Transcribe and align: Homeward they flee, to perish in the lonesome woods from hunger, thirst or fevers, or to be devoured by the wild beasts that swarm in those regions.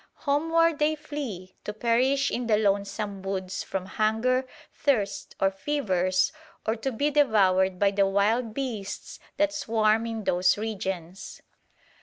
Homeward 0.25 0.79
they 0.79 0.95
flee, 0.95 1.53
to 1.63 1.73
perish 1.73 2.31
in 2.31 2.47
the 2.47 2.57
lonesome 2.57 3.21
woods 3.21 3.61
from 3.61 3.85
hunger, 3.85 4.47
thirst 4.73 5.35
or 5.39 5.51
fevers, 5.51 6.31
or 6.65 6.75
to 6.75 6.91
be 6.91 7.11
devoured 7.11 7.77
by 7.77 7.91
the 7.91 8.07
wild 8.07 8.51
beasts 8.55 9.19
that 9.37 9.53
swarm 9.53 10.07
in 10.07 10.23
those 10.23 10.57
regions. 10.57 11.43